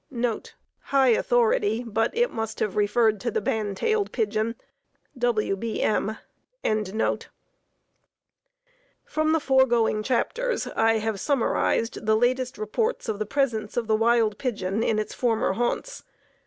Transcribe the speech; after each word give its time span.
[High 0.85 1.09
authority, 1.09 1.83
but 1.85 2.09
it 2.17 2.31
must 2.31 2.59
have 2.59 2.75
referred 2.75 3.19
to 3.19 3.29
the 3.29 3.39
band 3.39 3.77
tailed 3.77 4.11
pigeon. 4.11 4.55
W. 5.15 5.55
B. 5.55 5.79
M.] 5.83 6.17
From 9.05 9.31
the 9.31 9.39
foregoing 9.39 10.01
chapters 10.01 10.65
I 10.75 10.93
have 10.97 11.19
summarized 11.19 12.07
the 12.07 12.15
latest 12.17 12.57
reports 12.57 13.07
of 13.07 13.19
the 13.19 13.27
presence 13.27 13.77
of 13.77 13.85
the 13.85 13.95
wild 13.95 14.39
pigeon 14.39 14.81
in 14.81 14.97
its 14.97 15.13
former 15.13 15.53
haunts. 15.53 16.03